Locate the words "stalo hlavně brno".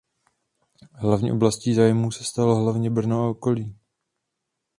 2.23-3.25